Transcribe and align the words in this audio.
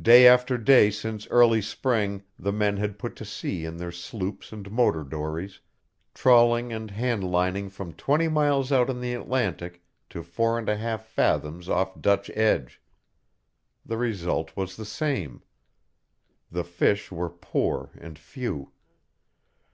Day 0.00 0.26
after 0.26 0.56
day 0.56 0.88
since 0.90 1.26
early 1.26 1.60
spring 1.60 2.22
the 2.38 2.52
men 2.54 2.78
had 2.78 2.98
put 2.98 3.14
to 3.16 3.24
sea 3.26 3.66
in 3.66 3.76
their 3.76 3.92
sloops 3.92 4.50
and 4.50 4.70
motor 4.70 5.04
dories, 5.04 5.60
trawling 6.14 6.72
and 6.72 6.90
hand 6.90 7.22
lining 7.30 7.68
from 7.68 7.92
twenty 7.92 8.28
miles 8.28 8.72
out 8.72 8.88
in 8.88 9.02
the 9.02 9.12
Atlantic 9.12 9.82
to 10.08 10.22
four 10.22 10.58
and 10.58 10.70
a 10.70 10.76
half 10.78 11.04
fathoms 11.04 11.68
off 11.68 12.00
Dutch 12.00 12.30
Edge. 12.30 12.80
The 13.84 13.98
result 13.98 14.56
was 14.56 14.74
the 14.74 14.86
same. 14.86 15.42
The 16.50 16.64
fish 16.64 17.12
were 17.12 17.28
poor 17.28 17.90
and 18.00 18.18
few. 18.18 18.72